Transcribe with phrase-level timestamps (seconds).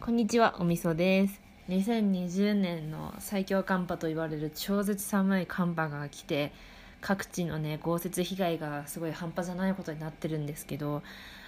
[0.00, 1.40] こんにちは、おみそです。
[1.68, 6.52] 2020年の最強寒波と言われる超絶寒い寒波が来て、
[7.00, 11.02] 各地のね、豪雪被害がすごい半端じゃないことになってるんですけど、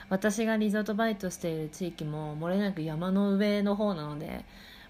[0.08, 4.44] 私がリゾートバイトしている地域も漏れなく山の上の方なので、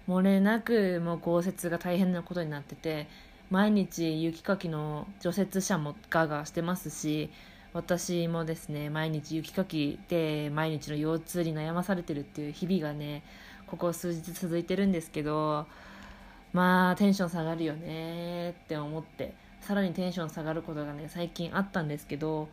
[0.09, 3.07] 漏れなくもう豪雪が大変なことになってて、
[3.51, 7.29] 毎日雪かきの除雪車もガーガしてますし、
[7.73, 13.23] 私もですね毎日雪かきで毎日の腰痛に悩まされてるっていう日々がね
[13.71, 15.65] ここ数日続いてるんですけど
[16.51, 22.49] まあテンション下がるよねって思ってさらにテンション下がることがね最近あったんですけど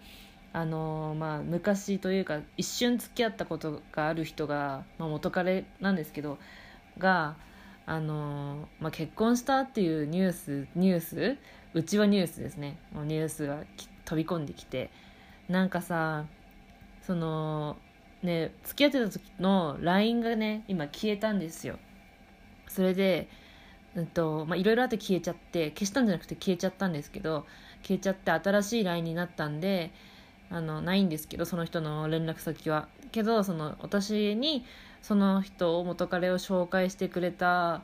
[0.52, 6.38] あのまあ昔というか一瞬付き合ったことがある人が、まあ、元彼なんですけど
[6.98, 7.34] が
[7.84, 11.36] あのまあ、結婚したっていうニュースニュース？
[11.74, 12.78] うちはニュースですね。
[12.94, 13.64] ニュースが
[14.04, 14.90] 飛び込んできて
[15.48, 16.26] なんかさ
[17.06, 17.78] その
[18.22, 21.78] ね付き合ってた時の LINE がね今消えたんですよ。
[22.68, 23.28] それで
[23.94, 27.46] うんとまあいろいろあって消えちゃって消したんじゃなくて消えちゃったんですけど
[27.82, 29.92] 消えちゃって新しい LINE になったんで
[30.50, 32.88] あのないんですけどその人の連絡先は。
[33.10, 34.64] けどその私に
[35.00, 37.82] その人を元彼を紹介してくれた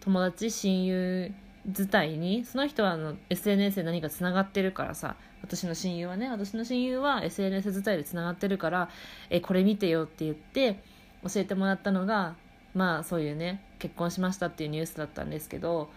[0.00, 1.32] 友達親友
[1.66, 8.88] 伝いにその人はあの SNS で何かつながってるからさ私の親友はね私の親友は SNS 伝いでつながってるから
[9.30, 10.82] えこれ見てよって言って
[11.22, 12.34] 教えてもらったのが
[12.74, 15.90] まあそういうね結婚しましたっていうニュースだったんですけど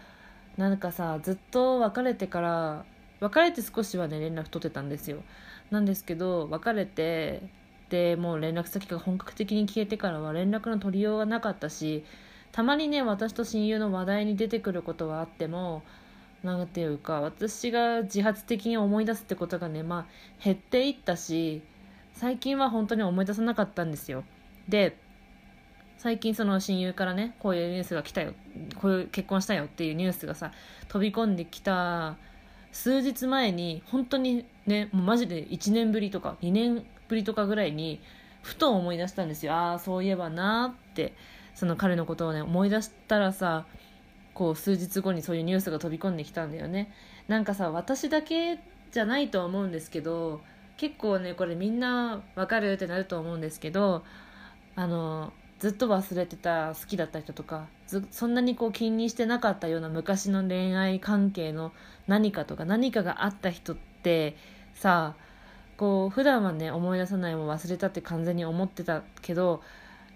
[0.57, 2.85] なんかさずっと別れてから
[3.19, 5.23] 別れて少しはね連絡取ってたんですよ。
[5.71, 7.41] なんですけど別れて
[7.89, 12.03] でもう連絡先が本格的に消えてからは連絡の取りようがなかったし
[12.55, 15.83] たまにね私と親友の話題に出てくることはあっても
[16.41, 21.63] なんていうか私が自発的に思い出すってことがねまあ減っていったし
[22.13, 24.23] 最近は本当に思い出さなかったんですよ。
[24.69, 24.97] で
[25.97, 28.31] 最近その親友からねこういうニュースが来たよ
[28.79, 30.53] こういう結婚したよっていうニュースがさ
[30.87, 32.15] 飛び込んできた
[32.71, 37.99] 数日前に本当にねもうマジで1年ぶりとか2年ぶりとかぐらいに
[38.43, 39.53] ふと思い出したんですよ。
[39.55, 41.11] ああそういえばなって。
[41.55, 43.65] その彼のことをね思い出したらさ
[44.33, 46.91] こう数日後にそういうニュースが飛び込んできたんだよね。
[47.27, 48.59] なんかさ私だけ
[48.91, 50.41] じゃないと思うんですけど
[50.77, 54.03] 結構ねこれみんなわかるってなると思うんですけど
[54.75, 57.67] あのずっと忘れてた好きだった人とか
[58.11, 61.71] そんなにこう気にしてなかったような昔の恋愛関係の
[62.07, 64.35] 何かとか何かがあった人って
[64.73, 65.15] さ
[65.77, 69.61] こう普段はね思い出さないも忘れたって完全に思ってたけど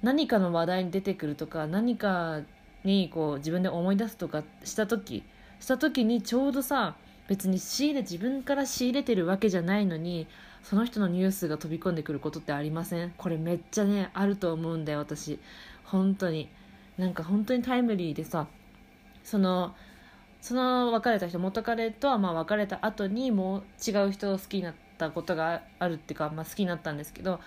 [0.02, 2.42] 何かの話題に出てくるとか何か
[2.84, 5.24] にこう自分で思い出すとかした時
[5.60, 6.96] した時にちょうどさ
[7.28, 10.28] 別に仕入れ自分から仕入れてるわけじゃないのに
[10.64, 13.14] その人のニュースが飛び込んでくることってありません？
[13.18, 15.40] これめっちゃねあると思うんだよ私。
[15.84, 16.50] 本当に。
[16.98, 18.48] なんか本当にタイムリーでさ
[19.24, 19.74] その
[20.42, 27.40] その別れた人元彼とはまあ別れた後にもう違う人を好きになったことがあるっていうか、まあ、好きになったんですけど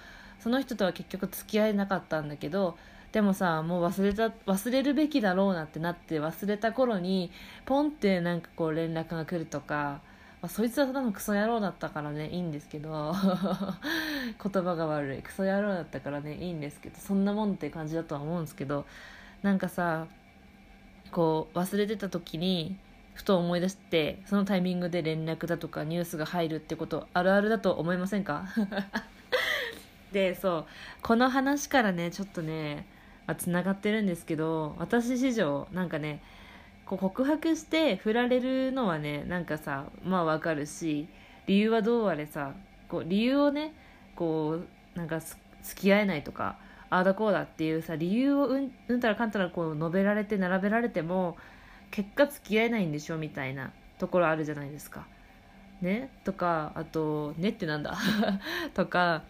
[0.43, 2.77] その人とは結局付き合えなかったんだけど
[3.13, 7.31] でもさもう忘れた忘れるべきだろうなってなって忘れた頃に
[7.65, 10.01] ポンってなんかこう連絡が来るとか、
[10.41, 13.15] まあ、そいつはただのクソ野郎だったからねいいんですけど
[14.43, 15.23] 言葉が悪い。
[15.23, 18.85] クソ野郎だったからねいいんですけどそんなもんって感じだとは思うんですけど
[19.43, 20.07] なんかさ
[21.13, 22.77] こう忘れてた時に
[23.15, 28.47] ふと思い出してそのタイミングで連絡だとかニュースが入るってことあるあるだと思いませんか？
[30.13, 30.67] でそう
[31.03, 32.87] この話からねちょっとね
[33.39, 36.23] つながってるんですけど私史上なんかね
[36.85, 41.09] こう告白して振られるのはねなんかさまあわかるし
[41.47, 42.53] 理由はどうあれさ
[42.89, 43.73] こう理由をね
[44.17, 44.59] こ
[44.95, 46.57] うなんか付き合えないとか
[46.91, 51.37] ああだこうだっていうさ理由をうんうんたらかんたらこう述べられて並べられても
[51.91, 55.07] 結果付き合えないんでしょみたいなところあるじゃないですか。
[55.81, 56.11] ね？
[56.25, 57.97] とかあと「ね」ってなんだ？
[58.75, 59.23] とか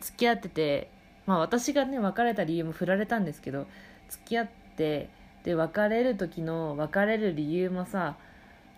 [0.00, 0.90] 付き合ってて
[1.26, 3.66] まあ私がね別れた理由も振られたんですけど
[4.08, 5.08] 付き合って
[5.44, 8.16] で別れる時の別れる理由もさ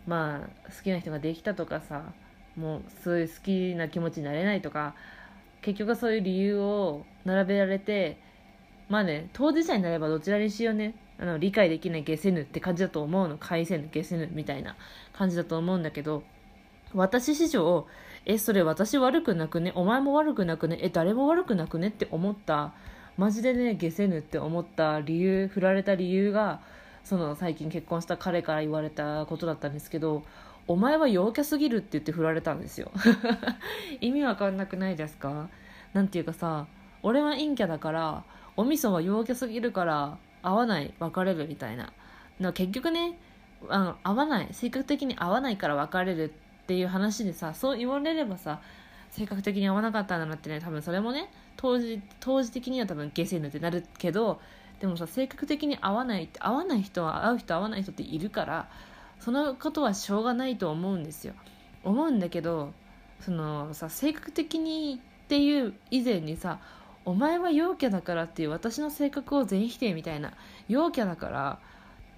[0.06, 2.12] まあ好きな人ができたとかさ
[2.56, 4.94] もうそういう好きな気持ちになれないとか
[5.62, 8.19] 結局そういう理由を並べられて
[8.88, 10.94] まあね当事者になればどちらにしようね。
[11.19, 13.37] あの理解できない消せぬって感じだと思うの。
[13.37, 14.75] 返せぬ消せぬみたいな
[15.12, 16.22] 感じだと思うんだけど
[16.94, 17.87] 私史上
[18.26, 19.72] えそれ私悪くなくね？
[19.75, 20.78] お前も悪くなくね？
[20.81, 21.88] え誰も悪くなくね？
[21.88, 22.72] って思った。
[23.17, 26.61] マジでね消せぬって思った理由振られた理由が
[27.05, 30.22] その最近結婚した彼から言われたことだったんですけど
[30.67, 32.90] お前は陽キャすぎるって言って振られたんですよ。
[34.00, 35.49] 意味わかんなくないですか？
[35.93, 36.67] なんていうかさ
[37.02, 38.25] 俺は陰キャだから
[38.56, 41.93] お味噌は陽キャすぎるから合わない別れるみたいな。
[42.38, 43.19] な結局ね
[43.69, 46.32] あの合わない性格的に合わないから別れる
[46.70, 48.61] っていう話でさそう言われればさ
[49.11, 54.40] 性格的に合わなかったんだなってね多分それもね当時当時的には多分ゲセヌってなるけど
[54.78, 58.69] でもさ性格的に合わないって合わない人は合う人合わない人っているから
[59.19, 61.34] そのことはしょうがないと思うんですよ。
[61.82, 62.72] 思うんだけど
[63.19, 66.61] そのさ性格的にっていう以前にさ
[67.05, 70.34] お前は陽キャだからっていう私の性格を全否定みたいな
[70.69, 71.58] 陽キャだから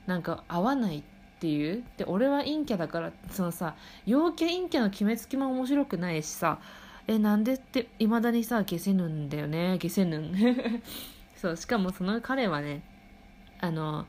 [0.07, 1.03] なんか合わない
[1.43, 1.83] っていう？
[1.97, 3.75] で俺は陰キャだからそのさ
[4.07, 6.61] 陽キャ陰キャの決めつけも面白くないしさ
[7.09, 10.33] えなんでっていまだにさ消せぬんだよね消せぬん。
[11.35, 12.83] そうしかもその彼はね
[13.61, 14.07] あの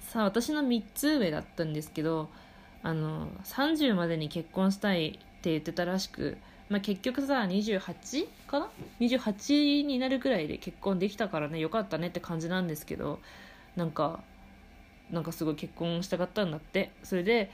[0.00, 2.28] さ私の3つ上だったんですけど
[2.82, 5.12] あの30までに結婚したいっ
[5.42, 6.38] て言ってたらしく、
[6.68, 8.68] まあ、結局さ28かな
[8.98, 13.20] ？28になるくらいで結婚できたからねよかったねって感じなんですけど
[13.76, 14.24] なんか
[15.10, 16.90] なんかすごい結婚したかったんだって。
[17.02, 17.50] それで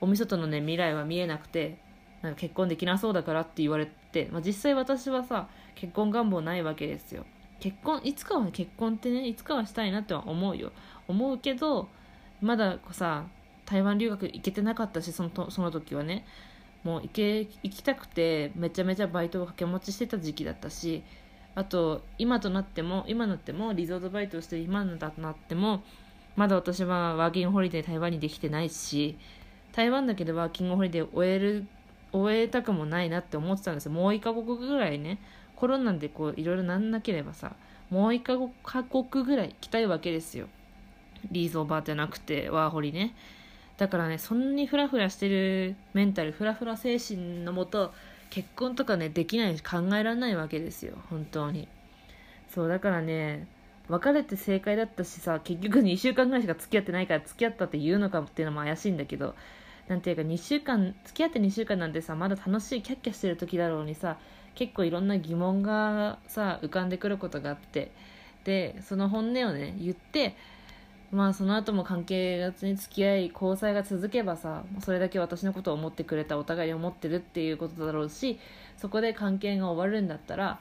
[0.00, 1.78] おみそとのね未来は見えなくて
[2.22, 7.24] なんか結婚できなそうだからって言われて、まあ、実際私はさ結婚願望ないわけですよ。
[7.60, 10.72] 結婚いつかは結婚ってねいつかはしたいなっては思うよ。
[11.08, 11.88] 思うけど
[12.40, 13.26] まださ
[13.64, 16.24] 台湾留学行けてなかったしそのとその時はね
[16.84, 21.02] もう行け行きたくてめちゃめちゃバイトを掛け持ちしてた時期だったし
[21.54, 25.82] あと今となっても今になってもリゾートバイトをして今となっても
[26.38, 29.18] まだ私はワーキングホリデー台湾にできてないし
[29.72, 31.66] 台湾だけでワーキングホリデー終える
[32.12, 33.92] 終えたくもないなって思ってたんですよ。
[33.92, 35.18] もう1カ国ぐらいね
[35.56, 37.56] コロナでこういろいろなんなければさ
[37.90, 38.22] もう1
[38.62, 40.46] カ国ぐらい行きたいわけですよ。
[41.32, 43.16] リーゾーバーじゃなくてワーホリね。
[43.76, 47.92] だからねそんなにフラフラしてるメンタルフラフラ精神のもと
[48.30, 50.94] 結婚とかねできないし考えられないわけですよ。
[51.10, 51.66] 本当に。
[52.48, 53.48] そうだからね
[53.88, 59.34] 別れて正解だったしさ結局2週間ぐらいしか付き合ってないから付き合ったって言うのかっていうのも怪しいんだけど
[59.88, 64.18] なんていうか2週間付き合って2週間なんてさまだ楽しいキャッキャしてる時だろうにさ
[64.54, 67.92] 結構いろんな疑問がさ浮かんでくることがあって
[68.44, 70.36] でその本音をね言って
[71.10, 78.38] まあその後も関係がに付き合い交際が続けばさそれだけ私のことを思ってくれたお互いに思ってるっていうことだろうし
[78.76, 80.60] そこで関係が終わるんだったら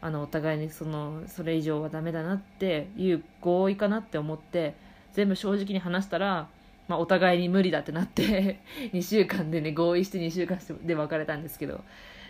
[0.00, 4.74] あのお互いにそのそれ以上はダメだなっていう合意かなって思って
[5.12, 6.48] 全部正直に話したら、
[6.86, 8.60] まあ、お互いに無理だってなって
[8.94, 11.82] 2週間でね合意して2週間で別れたんですけど。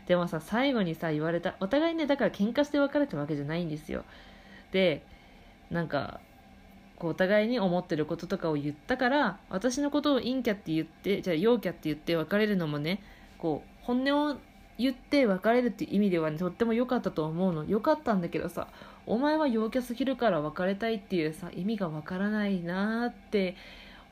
[0.07, 4.07] でもさ最後にさ言われたお互いねだから喧嘩して別れたわけじゃないんですよ。
[4.73, 5.03] で
[5.71, 6.21] なんか
[6.97, 13.03] こうお互いに思ってることとかを言ったから私のことを陰キャって言ってじゃあ陽キャって言って別れるのもね
[13.37, 14.37] こう本音を
[14.79, 17.65] 言って別れるっていう意味ではねとっても良かったと思うの。
[17.65, 18.69] 良かったんだけどさ
[19.07, 23.57] お前は陽キャすぎるから別れたいっていうさ意味がわからないなーって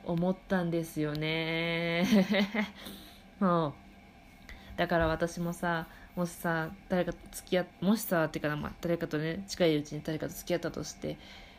[0.03, 2.05] 思ったんですよね。
[3.41, 3.73] う。
[4.75, 11.17] だから私もさもしさ誰かと付き合もしさっていうかまあ、誰かとね近いうちに誰かと付き合ったとして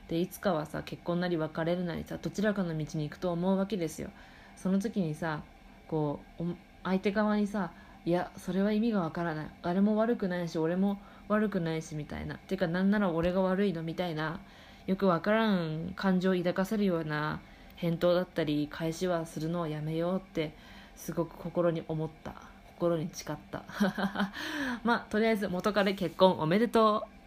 [0.08, 4.10] でいつかはさ結婚なり別れるなりさどちらかの道に行くと思うわけですよ。
[4.56, 5.42] その時にさ
[5.86, 6.44] こう
[6.82, 7.72] 相手側にさ
[8.04, 9.46] いやそれは意味がわからない。
[9.62, 12.36] あれも悪くないし俺も悪くないしみたいな。
[12.36, 14.40] てかなんなら俺が悪いのみたいな
[14.86, 17.40] よくわからん感情を抱かせるような
[17.76, 20.54] 返答だったり返しはするのをやめようって
[20.96, 22.34] すごく心に思った。
[22.78, 23.64] 心に誓った。
[24.84, 27.17] まあとりあえず元彼結婚おめでとう。